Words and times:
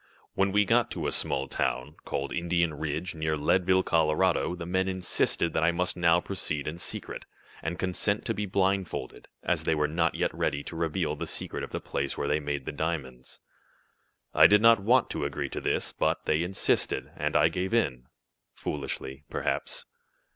When 0.33 0.51
we 0.51 0.65
got 0.65 0.89
to 0.97 1.05
a 1.05 1.11
small 1.11 1.47
town, 1.47 1.95
called 2.05 2.33
Indian 2.33 2.73
Ridge, 2.73 3.13
near 3.13 3.37
Leadville, 3.37 3.83
Colorado, 3.83 4.55
the 4.55 4.65
men 4.65 4.87
insisted 4.87 5.53
that 5.53 5.61
I 5.63 5.71
must 5.71 5.95
now 5.95 6.19
proceed 6.19 6.65
in 6.67 6.79
secret, 6.79 7.25
and 7.61 7.77
consent 7.77 8.25
to 8.25 8.33
be 8.33 8.47
blindfolded, 8.47 9.27
as 9.43 9.63
they 9.63 9.75
were 9.75 9.87
not 9.87 10.15
yet 10.15 10.33
ready 10.33 10.63
to 10.63 10.75
reveal 10.75 11.15
the 11.15 11.27
secret 11.27 11.63
of 11.63 11.69
the 11.69 11.79
place 11.79 12.17
where 12.17 12.27
they 12.27 12.39
made 12.39 12.65
the 12.65 12.71
diamonds. 12.71 13.41
"I 14.33 14.47
did 14.47 14.59
not 14.63 14.79
want 14.79 15.11
to 15.11 15.23
agree 15.23 15.49
to 15.49 15.61
this, 15.61 15.93
but 15.93 16.25
they 16.25 16.41
insisted, 16.41 17.11
and 17.15 17.35
I 17.35 17.49
gave 17.49 17.71
in, 17.71 18.07
foolishly 18.55 19.23
perhaps. 19.29 19.85